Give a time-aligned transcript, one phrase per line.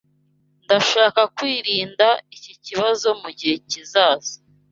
[0.65, 4.33] Ndashaka kwirinda iki kibazo mugihe kizaza.